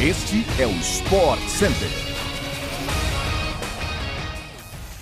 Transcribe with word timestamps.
Este 0.00 0.46
é 0.60 0.64
o 0.64 0.70
Sport 0.70 1.40
Center. 1.48 1.88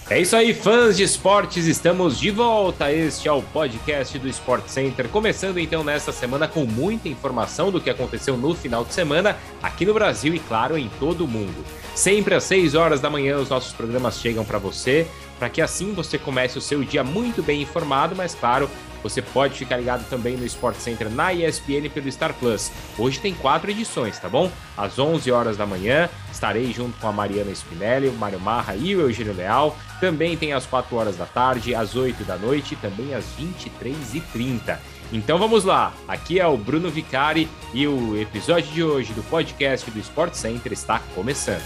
É 0.08 0.18
isso 0.18 0.34
aí, 0.34 0.54
fãs 0.54 0.96
de 0.96 1.02
esportes, 1.02 1.66
estamos 1.66 2.18
de 2.18 2.30
volta. 2.30 2.90
Este 2.90 3.28
é 3.28 3.32
o 3.32 3.42
podcast 3.42 4.18
do 4.18 4.26
Sport 4.26 4.68
Center. 4.68 5.06
Começando 5.08 5.58
então 5.58 5.84
nesta 5.84 6.12
semana 6.12 6.48
com 6.48 6.64
muita 6.64 7.10
informação 7.10 7.70
do 7.70 7.78
que 7.78 7.90
aconteceu 7.90 8.38
no 8.38 8.54
final 8.54 8.86
de 8.86 8.94
semana 8.94 9.36
aqui 9.62 9.84
no 9.84 9.92
Brasil 9.92 10.34
e, 10.34 10.38
claro, 10.38 10.78
em 10.78 10.88
todo 10.98 11.26
o 11.26 11.28
mundo. 11.28 11.62
Sempre 11.94 12.34
às 12.34 12.44
6 12.44 12.74
horas 12.74 12.98
da 12.98 13.10
manhã 13.10 13.36
os 13.36 13.50
nossos 13.50 13.74
programas 13.74 14.18
chegam 14.18 14.46
para 14.46 14.58
você, 14.58 15.06
para 15.38 15.48
que 15.48 15.60
assim 15.60 15.92
você 15.92 16.18
comece 16.18 16.58
o 16.58 16.60
seu 16.60 16.82
dia 16.82 17.04
muito 17.04 17.42
bem 17.42 17.62
informado, 17.62 18.14
mas 18.16 18.34
claro, 18.34 18.68
você 19.02 19.22
pode 19.22 19.54
ficar 19.54 19.76
ligado 19.76 20.08
também 20.08 20.36
no 20.36 20.44
Sport 20.44 20.76
Center 20.76 21.08
na 21.08 21.32
ESPN 21.32 21.88
pelo 21.92 22.10
Star 22.10 22.34
Plus. 22.34 22.72
Hoje 22.98 23.20
tem 23.20 23.34
quatro 23.34 23.70
edições, 23.70 24.18
tá 24.18 24.28
bom? 24.28 24.50
Às 24.76 24.98
11 24.98 25.30
horas 25.30 25.56
da 25.56 25.64
manhã, 25.64 26.08
estarei 26.32 26.72
junto 26.72 26.98
com 26.98 27.06
a 27.06 27.12
Mariana 27.12 27.52
Spinelli, 27.52 28.08
o 28.08 28.14
Mário 28.14 28.40
Marra 28.40 28.74
e 28.74 28.96
o 28.96 29.00
Eugênio 29.00 29.34
Leal. 29.34 29.76
Também 30.00 30.36
tem 30.36 30.52
às 30.52 30.66
4 30.66 30.96
horas 30.96 31.16
da 31.16 31.24
tarde, 31.24 31.74
às 31.74 31.94
8 31.94 32.24
da 32.24 32.36
noite 32.36 32.74
e 32.74 32.76
também 32.76 33.14
às 33.14 33.24
23h30. 33.38 34.78
Então 35.12 35.38
vamos 35.38 35.62
lá, 35.62 35.94
aqui 36.08 36.40
é 36.40 36.46
o 36.46 36.56
Bruno 36.56 36.90
Vicari 36.90 37.48
e 37.72 37.86
o 37.86 38.20
episódio 38.20 38.72
de 38.72 38.82
hoje 38.82 39.12
do 39.12 39.22
podcast 39.22 39.88
do 39.88 40.00
Sport 40.00 40.34
Center 40.34 40.72
está 40.72 40.98
começando. 41.14 41.62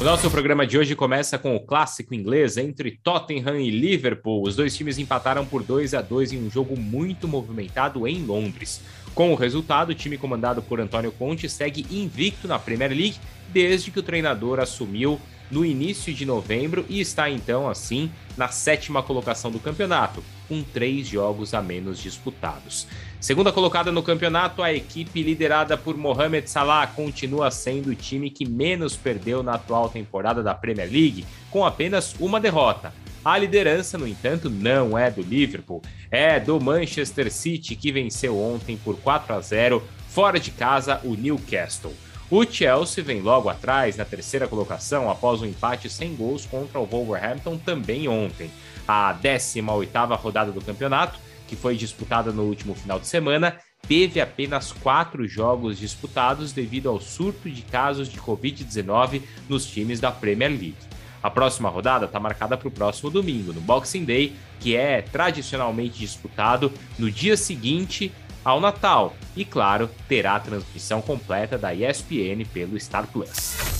O 0.00 0.04
nosso 0.04 0.30
programa 0.30 0.64
de 0.64 0.78
hoje 0.78 0.94
começa 0.94 1.36
com 1.36 1.56
o 1.56 1.60
clássico 1.60 2.14
inglês 2.14 2.56
entre 2.56 2.92
Tottenham 3.02 3.58
e 3.58 3.68
Liverpool. 3.68 4.46
Os 4.46 4.54
dois 4.54 4.76
times 4.76 4.96
empataram 4.96 5.44
por 5.44 5.64
2 5.64 5.92
a 5.92 6.00
2 6.00 6.34
em 6.34 6.46
um 6.46 6.48
jogo 6.48 6.78
muito 6.78 7.26
movimentado 7.26 8.06
em 8.06 8.24
Londres. 8.24 8.80
Com 9.12 9.32
o 9.32 9.34
resultado, 9.34 9.90
o 9.90 9.94
time 9.96 10.16
comandado 10.16 10.62
por 10.62 10.78
Antônio 10.78 11.10
Conte 11.10 11.48
segue 11.48 11.84
invicto 11.90 12.46
na 12.46 12.60
Premier 12.60 12.92
League 12.92 13.16
desde 13.48 13.90
que 13.90 13.98
o 13.98 14.02
treinador 14.02 14.60
assumiu 14.60 15.20
no 15.50 15.64
início 15.64 16.12
de 16.12 16.24
novembro 16.24 16.84
e 16.88 17.00
está 17.00 17.30
então 17.30 17.68
assim 17.68 18.10
na 18.36 18.48
sétima 18.48 19.02
colocação 19.02 19.50
do 19.50 19.58
campeonato, 19.58 20.22
com 20.46 20.62
três 20.62 21.06
jogos 21.06 21.54
a 21.54 21.62
menos 21.62 21.98
disputados. 21.98 22.86
Segunda 23.20 23.50
colocada 23.50 23.90
no 23.90 24.02
campeonato, 24.02 24.62
a 24.62 24.72
equipe 24.72 25.22
liderada 25.22 25.76
por 25.76 25.96
Mohamed 25.96 26.48
Salah 26.48 26.86
continua 26.86 27.50
sendo 27.50 27.90
o 27.90 27.94
time 27.94 28.30
que 28.30 28.48
menos 28.48 28.96
perdeu 28.96 29.42
na 29.42 29.54
atual 29.54 29.88
temporada 29.88 30.42
da 30.42 30.54
Premier 30.54 30.90
League, 30.90 31.26
com 31.50 31.64
apenas 31.64 32.14
uma 32.20 32.40
derrota. 32.40 32.92
A 33.24 33.36
liderança, 33.36 33.98
no 33.98 34.06
entanto, 34.06 34.48
não 34.48 34.96
é 34.96 35.10
do 35.10 35.20
Liverpool, 35.20 35.82
é 36.10 36.38
do 36.38 36.60
Manchester 36.60 37.30
City, 37.32 37.74
que 37.74 37.90
venceu 37.90 38.38
ontem 38.38 38.76
por 38.76 38.96
4 39.00 39.34
a 39.34 39.40
0 39.40 39.82
fora 40.08 40.38
de 40.38 40.50
casa 40.50 41.00
o 41.04 41.14
Newcastle. 41.14 41.92
O 42.30 42.44
Chelsea 42.44 43.02
vem 43.02 43.22
logo 43.22 43.48
atrás 43.48 43.96
na 43.96 44.04
terceira 44.04 44.46
colocação 44.46 45.10
após 45.10 45.40
um 45.40 45.46
empate 45.46 45.88
sem 45.88 46.14
gols 46.14 46.44
contra 46.44 46.78
o 46.78 46.84
Wolverhampton 46.84 47.56
também 47.56 48.06
ontem. 48.06 48.50
A 48.86 49.14
18ª 49.14 50.14
rodada 50.18 50.52
do 50.52 50.60
campeonato, 50.60 51.18
que 51.46 51.56
foi 51.56 51.74
disputada 51.74 52.30
no 52.30 52.42
último 52.42 52.74
final 52.74 53.00
de 53.00 53.06
semana, 53.06 53.56
teve 53.86 54.20
apenas 54.20 54.72
quatro 54.72 55.26
jogos 55.26 55.78
disputados 55.78 56.52
devido 56.52 56.90
ao 56.90 57.00
surto 57.00 57.48
de 57.48 57.62
casos 57.62 58.10
de 58.10 58.18
Covid-19 58.18 59.22
nos 59.48 59.64
times 59.64 59.98
da 59.98 60.12
Premier 60.12 60.50
League. 60.50 60.76
A 61.22 61.30
próxima 61.30 61.70
rodada 61.70 62.04
está 62.04 62.20
marcada 62.20 62.58
para 62.58 62.68
o 62.68 62.70
próximo 62.70 63.08
domingo, 63.10 63.54
no 63.54 63.60
Boxing 63.62 64.04
Day, 64.04 64.36
que 64.60 64.76
é 64.76 65.00
tradicionalmente 65.00 65.98
disputado 65.98 66.70
no 66.98 67.10
dia 67.10 67.38
seguinte 67.38 68.12
ao 68.44 68.60
Natal. 68.60 69.14
E 69.36 69.44
claro, 69.44 69.90
terá 70.08 70.36
a 70.36 70.40
transmissão 70.40 71.00
completa 71.00 71.56
da 71.56 71.74
ESPN 71.74 72.44
pelo 72.52 72.78
Star 72.78 73.06
Plus. 73.06 73.78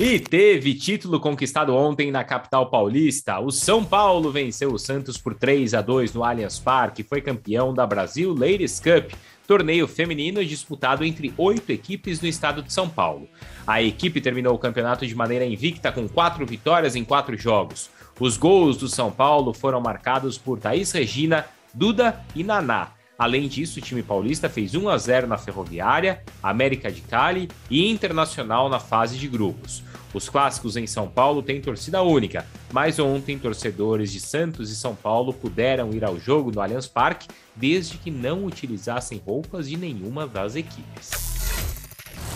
E 0.00 0.20
teve 0.20 0.74
título 0.74 1.18
conquistado 1.18 1.74
ontem 1.74 2.12
na 2.12 2.22
capital 2.22 2.70
paulista. 2.70 3.40
O 3.40 3.50
São 3.50 3.84
Paulo 3.84 4.30
venceu 4.30 4.72
o 4.72 4.78
Santos 4.78 5.18
por 5.18 5.34
3 5.34 5.74
a 5.74 5.80
2 5.80 6.14
no 6.14 6.22
Allianz 6.22 6.60
Parque 6.60 7.02
e 7.02 7.04
foi 7.04 7.20
campeão 7.20 7.74
da 7.74 7.84
Brasil 7.84 8.32
Ladies 8.32 8.78
Cup, 8.78 9.12
torneio 9.44 9.88
feminino 9.88 10.44
disputado 10.44 11.04
entre 11.04 11.34
oito 11.36 11.72
equipes 11.72 12.20
no 12.20 12.28
estado 12.28 12.62
de 12.62 12.72
São 12.72 12.88
Paulo. 12.88 13.28
A 13.66 13.82
equipe 13.82 14.20
terminou 14.20 14.54
o 14.54 14.58
campeonato 14.58 15.04
de 15.04 15.16
maneira 15.16 15.44
invicta 15.44 15.90
com 15.90 16.08
quatro 16.08 16.46
vitórias 16.46 16.94
em 16.94 17.04
quatro 17.04 17.36
jogos. 17.36 17.90
Os 18.20 18.36
gols 18.36 18.76
do 18.76 18.88
São 18.88 19.10
Paulo 19.10 19.52
foram 19.52 19.80
marcados 19.80 20.38
por 20.38 20.60
Thaís 20.60 20.92
Regina, 20.92 21.44
Duda 21.74 22.24
e 22.36 22.44
Naná. 22.44 22.97
Além 23.18 23.48
disso, 23.48 23.80
o 23.80 23.82
time 23.82 24.00
paulista 24.00 24.48
fez 24.48 24.76
1 24.76 24.88
a 24.88 24.96
0 24.96 25.26
na 25.26 25.36
Ferroviária, 25.36 26.22
América 26.40 26.88
de 26.88 27.00
Cali 27.00 27.48
e 27.68 27.90
Internacional 27.90 28.68
na 28.68 28.78
fase 28.78 29.18
de 29.18 29.26
grupos. 29.26 29.82
Os 30.14 30.28
clássicos 30.28 30.76
em 30.76 30.86
São 30.86 31.08
Paulo 31.08 31.42
têm 31.42 31.60
torcida 31.60 32.00
única, 32.00 32.46
mas 32.72 33.00
ontem 33.00 33.36
torcedores 33.36 34.12
de 34.12 34.20
Santos 34.20 34.70
e 34.70 34.76
São 34.76 34.94
Paulo 34.94 35.32
puderam 35.32 35.92
ir 35.92 36.04
ao 36.04 36.16
jogo 36.16 36.52
no 36.52 36.60
Allianz 36.60 36.86
Parque 36.86 37.26
desde 37.56 37.98
que 37.98 38.08
não 38.08 38.44
utilizassem 38.44 39.20
roupas 39.26 39.68
de 39.68 39.76
nenhuma 39.76 40.24
das 40.24 40.54
equipes. 40.54 41.10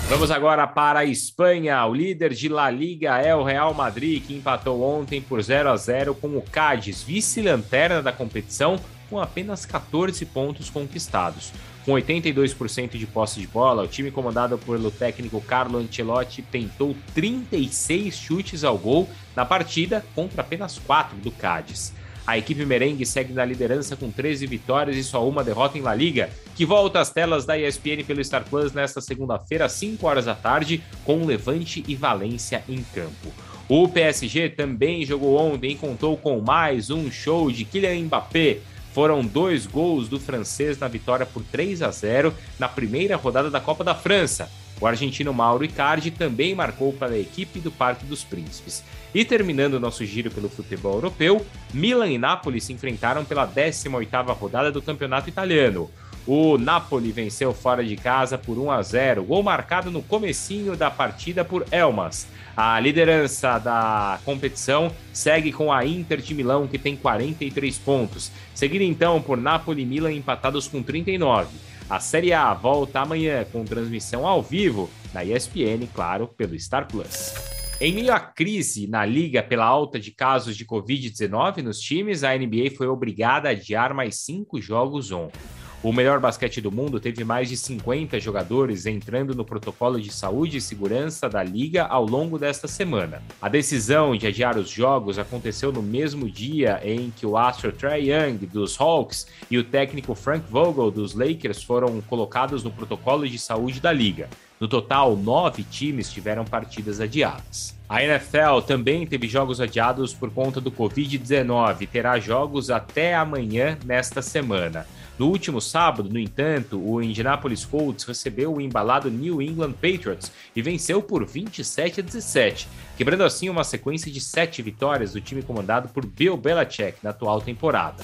Vamos 0.09 0.33
agora 0.33 0.67
para 0.67 0.99
a 0.99 1.05
Espanha. 1.05 1.87
O 1.87 1.95
líder 1.95 2.35
de 2.35 2.49
La 2.49 2.69
Liga 2.69 3.19
é 3.19 3.33
o 3.33 3.45
Real 3.45 3.73
Madrid, 3.73 4.21
que 4.27 4.35
empatou 4.35 4.83
ontem 4.83 5.23
por 5.23 5.41
0 5.41 5.71
a 5.71 5.77
0 5.77 6.13
com 6.17 6.37
o 6.37 6.43
Cádiz, 6.43 7.05
vice-lanterna 7.05 8.03
da 8.03 8.13
competição, 8.13 8.81
com 9.13 9.21
apenas 9.21 9.67
14 9.67 10.25
pontos 10.25 10.71
conquistados. 10.71 11.53
Com 11.85 11.93
82% 11.93 12.97
de 12.97 13.07
posse 13.07 13.41
de 13.41 13.47
bola, 13.47 13.83
o 13.83 13.87
time 13.89 14.11
comandado 14.11 14.57
pelo 14.57 14.91
técnico 14.91 15.39
Carlo 15.43 15.79
Ancelotti 15.79 16.41
tentou 16.41 16.97
36 17.15 18.17
chutes 18.17 18.65
ao 18.65 18.79
gol 18.79 19.07
na 19.37 19.45
partida 19.45 20.03
contra 20.15 20.41
apenas 20.41 20.79
4 20.79 21.19
do 21.19 21.31
Cádiz. 21.31 21.93
A 22.27 22.39
equipe 22.39 22.65
merengue 22.65 23.05
segue 23.05 23.35
na 23.35 23.45
liderança 23.45 23.97
com 23.97 24.11
13 24.11 24.47
vitórias 24.47 24.97
e 24.97 25.05
só 25.05 25.29
uma 25.29 25.45
derrota 25.45 25.77
em 25.77 25.83
La 25.83 25.95
Liga, 25.95 26.31
que 26.55 26.65
volta 26.65 27.01
às 27.01 27.11
telas 27.11 27.45
da 27.45 27.59
ESPN 27.59 28.05
pelo 28.07 28.25
Star 28.25 28.45
Plus 28.49 28.73
nesta 28.73 29.01
segunda-feira, 29.01 29.67
às 29.67 29.73
5 29.73 30.07
horas 30.07 30.25
da 30.25 30.35
tarde, 30.35 30.83
com 31.05 31.27
Levante 31.27 31.85
e 31.87 31.95
Valência 31.97 32.63
em 32.69 32.83
campo. 32.95 33.31
O 33.69 33.89
PSG 33.89 34.51
também 34.51 35.05
jogou 35.05 35.37
ontem 35.37 35.73
e 35.73 35.77
contou 35.77 36.17
com 36.17 36.41
mais 36.41 36.91
um 36.91 37.11
show 37.11 37.51
de 37.51 37.65
Kylian 37.65 38.05
Mbappé, 38.05 38.59
foram 38.93 39.25
dois 39.25 39.67
gols 39.67 40.09
do 40.09 40.21
francês 40.21 40.79
na 40.79 40.89
vitória 40.89 41.27
por 41.27 41.43
3 41.45 41.83
a 41.83 41.91
0 41.91 42.35
na 42.59 42.69
primeira 42.69 43.17
rodada 43.17 43.51
da 43.51 43.61
Copa 43.61 43.83
da 43.83 43.95
França. 43.95 44.51
O 44.81 44.87
argentino 44.87 45.33
Mauro 45.33 45.65
Icardi 45.65 46.11
também 46.11 46.55
marcou 46.55 46.93
para 46.93 47.13
a 47.13 47.19
equipe 47.19 47.61
do 47.61 47.71
Parque 47.71 48.05
dos 48.05 48.25
Príncipes. 48.25 48.83
E 49.15 49.25
terminando 49.25 49.79
nosso 49.79 50.05
giro 50.05 50.31
pelo 50.31 50.49
futebol 50.49 50.95
europeu, 50.95 51.47
Milan 51.73 52.09
e 52.09 52.19
Napoli 52.19 52.61
se 52.61 52.73
enfrentaram 52.73 53.25
pela 53.25 53.47
18ª 53.47 54.37
rodada 54.37 54.73
do 54.73 54.83
Campeonato 54.83 55.29
Italiano. 55.29 55.89
O 56.27 56.57
Napoli 56.57 57.11
venceu 57.11 57.53
fora 57.53 57.85
de 57.85 57.97
casa 57.97 58.39
por 58.39 58.57
1 58.57 58.71
a 58.71 58.83
0, 58.83 59.25
gol 59.25 59.43
marcado 59.43 59.91
no 59.91 60.03
comecinho 60.03 60.77
da 60.77 60.91
partida 60.91 61.45
por 61.45 61.67
Elmas. 61.73 62.29
A 62.57 62.79
liderança 62.79 63.59
da 63.59 64.21
competição 64.25 64.93
segue 65.13 65.53
com 65.53 65.73
a 65.73 65.85
Inter 65.85 66.21
de 66.21 66.35
Milão, 66.35 66.69
que 66.69 66.79
tem 66.79 66.95
43 66.95 67.77
pontos. 67.79 68.31
Seguido 68.55 68.85
então 68.85 69.21
por 69.21 69.37
Napoli 69.37 69.83
e 69.83 69.87
Milan 69.87 70.13
empatados 70.13 70.69
com 70.69 70.83
39. 70.83 71.49
A 71.91 71.99
Série 71.99 72.33
A 72.33 72.55
volta 72.55 73.01
amanhã 73.01 73.45
com 73.51 73.65
transmissão 73.65 74.27
ao 74.27 74.43
vivo 74.43 74.89
na 75.13 75.25
ESPN, 75.25 75.89
claro, 75.93 76.29
pelo 76.29 76.59
Star 76.59 76.87
Plus. 76.87 77.35
Em 77.81 77.93
meio 77.93 78.13
à 78.15 78.21
crise 78.21 78.87
na 78.87 79.05
liga 79.05 79.43
pela 79.43 79.65
alta 79.65 79.99
de 79.99 80.13
casos 80.13 80.57
de 80.57 80.65
Covid-19 80.65 81.63
nos 81.63 81.81
times, 81.81 82.23
a 82.23 82.37
NBA 82.37 82.71
foi 82.77 82.87
obrigada 82.87 83.49
a 83.49 83.53
adiar 83.53 83.93
mais 83.93 84.17
cinco 84.21 84.61
jogos 84.61 85.11
ontem. 85.11 85.41
O 85.83 85.93
melhor 85.93 86.21
basquete 86.21 86.61
do 86.61 86.71
mundo 86.71 87.01
teve 87.01 87.25
mais 87.25 87.49
de 87.49 87.57
50 87.57 88.21
jogadores 88.21 88.87
entrando 88.87 89.35
no 89.35 89.45
protocolo 89.45 90.01
de 90.01 90.13
saúde 90.13 90.59
e 90.59 90.61
segurança 90.61 91.29
da 91.29 91.43
liga 91.43 91.87
ao 91.87 92.07
longo 92.07 92.39
desta 92.39 92.69
semana. 92.69 93.21
A 93.41 93.49
decisão 93.49 94.17
de 94.17 94.29
adiar 94.29 94.57
os 94.57 94.71
jogos 94.71 95.19
aconteceu 95.19 95.73
no 95.73 95.83
mesmo 95.83 96.31
dia 96.31 96.81
em 96.85 97.11
que 97.11 97.27
o 97.27 97.37
astro 97.37 97.73
Trae 97.73 98.13
Young 98.13 98.47
dos 98.47 98.81
Hawks 98.81 99.27
e 99.51 99.59
o 99.59 99.65
técnico 99.65 100.15
Frank 100.15 100.45
Vogel 100.49 100.89
dos 100.93 101.15
Lakers 101.15 101.65
foram 101.65 102.01
colocados 102.03 102.63
no 102.63 102.71
protocolo 102.71 103.29
de 103.29 103.37
saúde 103.37 103.81
da 103.81 103.93
liga. 103.93 104.31
No 104.61 104.69
total, 104.69 105.17
nove 105.17 105.65
times 105.65 106.13
tiveram 106.13 106.45
partidas 106.45 107.01
adiadas. 107.01 107.77
A 107.89 108.05
NFL 108.05 108.61
também 108.65 109.05
teve 109.05 109.27
jogos 109.27 109.61
adiados 109.61 110.15
por 110.15 110.31
conta 110.31 110.61
do 110.61 110.71
Covid-19 110.71 111.81
e 111.81 111.87
terá 111.89 112.21
jogos 112.21 112.71
até 112.71 113.17
amanhã 113.17 113.77
nesta 113.85 114.23
semana. 114.23 114.87
No 115.19 115.29
último 115.29 115.61
sábado, 115.61 116.09
no 116.09 116.19
entanto, 116.19 116.83
o 116.83 117.03
Indianapolis 117.03 117.65
Colts 117.65 118.05
recebeu 118.05 118.55
o 118.55 118.61
embalado 118.61 119.11
New 119.11 119.43
England 119.43 119.73
Patriots 119.73 120.33
e 120.57 120.63
venceu 120.63 121.03
por 121.03 121.27
27 121.27 122.01
a 122.01 122.03
17, 122.03 122.67
quebrando 122.97 123.23
assim 123.23 123.49
uma 123.49 123.63
sequência 123.63 124.11
de 124.11 124.21
sete 124.21 124.63
vitórias 124.63 125.13
do 125.13 125.21
time 125.21 125.43
comandado 125.43 125.89
por 125.89 126.07
Bill 126.07 126.37
Belichick 126.37 126.99
na 127.03 127.11
atual 127.11 127.41
temporada. 127.43 128.03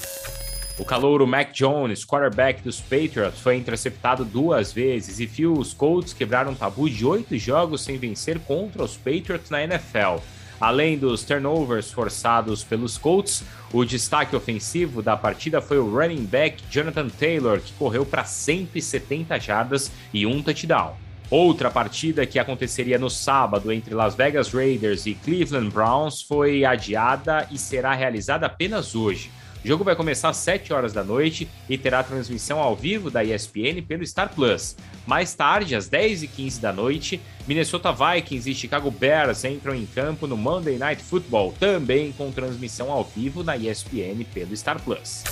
O 0.77 0.85
calouro 0.85 1.27
Mac 1.27 1.51
Jones, 1.51 2.05
quarterback 2.05 2.63
dos 2.63 2.79
Patriots, 2.79 3.41
foi 3.41 3.57
interceptado 3.57 4.23
duas 4.23 4.71
vezes 4.71 5.19
e 5.19 5.45
os 5.45 5.73
Colts 5.73 6.13
quebraram 6.13 6.51
um 6.51 6.55
tabu 6.55 6.89
de 6.89 7.05
oito 7.05 7.37
jogos 7.37 7.81
sem 7.81 7.97
vencer 7.97 8.39
contra 8.39 8.81
os 8.81 8.95
Patriots 8.95 9.49
na 9.49 9.61
NFL. 9.61 10.23
Além 10.59 10.97
dos 10.97 11.23
turnovers 11.23 11.91
forçados 11.91 12.63
pelos 12.63 12.97
Colts, 12.97 13.43
o 13.71 13.85
destaque 13.85 14.35
ofensivo 14.35 15.01
da 15.01 15.15
partida 15.15 15.61
foi 15.61 15.77
o 15.77 15.89
running 15.89 16.25
back 16.25 16.61
Jonathan 16.69 17.07
Taylor, 17.07 17.61
que 17.61 17.71
correu 17.73 18.05
para 18.05 18.25
170 18.25 19.39
jardas 19.39 19.89
e 20.13 20.25
um 20.25 20.43
touchdown. 20.43 20.95
Outra 21.31 21.69
partida 21.69 22.25
que 22.25 22.39
aconteceria 22.39 22.97
no 22.97 23.09
sábado 23.09 23.71
entre 23.71 23.93
Las 23.93 24.15
Vegas 24.15 24.51
Raiders 24.51 25.05
e 25.05 25.13
Cleveland 25.13 25.69
Browns 25.69 26.23
foi 26.23 26.65
adiada 26.65 27.47
e 27.51 27.57
será 27.57 27.93
realizada 27.93 28.47
apenas 28.47 28.95
hoje. 28.95 29.31
O 29.63 29.67
jogo 29.67 29.83
vai 29.83 29.95
começar 29.95 30.29
às 30.29 30.37
7 30.37 30.71
horas 30.71 30.93
da 30.93 31.03
noite 31.03 31.49
e 31.67 31.77
terá 31.77 32.01
transmissão 32.01 32.59
ao 32.59 32.75
vivo 32.75 33.11
da 33.11 33.23
ESPN 33.23 33.81
pelo 33.85 34.05
Star 34.07 34.33
Plus. 34.33 34.75
Mais 35.05 35.33
tarde, 35.33 35.75
às 35.75 35.89
10h15 35.89 36.61
da 36.61 36.71
noite, 36.71 37.19
Minnesota 37.45 37.91
Vikings 37.91 38.49
e 38.49 38.55
Chicago 38.55 38.89
Bears 38.89 39.43
entram 39.43 39.75
em 39.75 39.85
campo 39.85 40.27
no 40.27 40.37
Monday 40.37 40.77
Night 40.77 41.03
Football, 41.03 41.53
também 41.59 42.13
com 42.13 42.31
transmissão 42.31 42.89
ao 42.89 43.03
vivo 43.03 43.43
na 43.43 43.57
ESPN 43.57 44.23
pelo 44.33 44.55
Star 44.55 44.81
Plus. 44.81 45.23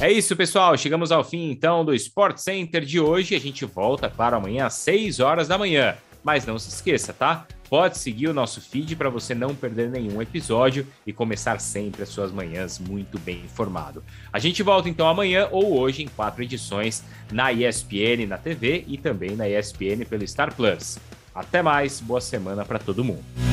É 0.00 0.10
isso, 0.10 0.34
pessoal. 0.34 0.76
Chegamos 0.76 1.12
ao 1.12 1.22
fim 1.22 1.50
então 1.50 1.84
do 1.84 1.94
Sport 1.94 2.38
Center 2.38 2.84
de 2.84 2.98
hoje. 2.98 3.34
A 3.34 3.40
gente 3.40 3.64
volta, 3.64 4.08
claro, 4.08 4.36
amanhã 4.36 4.66
às 4.66 4.74
6 4.74 5.20
horas 5.20 5.46
da 5.46 5.56
manhã. 5.56 5.96
Mas 6.24 6.44
não 6.44 6.58
se 6.58 6.68
esqueça, 6.68 7.12
tá? 7.12 7.46
Pode 7.68 7.98
seguir 7.98 8.28
o 8.28 8.34
nosso 8.34 8.60
feed 8.60 8.96
para 8.96 9.10
você 9.10 9.34
não 9.34 9.54
perder 9.54 9.90
nenhum 9.90 10.22
episódio 10.22 10.86
e 11.06 11.12
começar 11.12 11.60
sempre 11.60 12.02
as 12.02 12.08
suas 12.08 12.32
manhãs 12.32 12.78
muito 12.78 13.18
bem 13.18 13.40
informado. 13.44 14.02
A 14.32 14.38
gente 14.38 14.62
volta 14.62 14.88
então 14.88 15.06
amanhã 15.06 15.48
ou 15.50 15.78
hoje 15.78 16.02
em 16.02 16.08
quatro 16.08 16.42
edições 16.42 17.04
na 17.30 17.52
ESPN 17.52 18.26
na 18.26 18.38
TV 18.38 18.84
e 18.86 18.96
também 18.96 19.36
na 19.36 19.48
ESPN 19.48 20.04
pelo 20.08 20.26
Star 20.26 20.54
Plus. 20.54 20.98
Até 21.34 21.62
mais, 21.62 22.00
boa 22.00 22.20
semana 22.20 22.64
para 22.64 22.78
todo 22.78 23.04
mundo. 23.04 23.47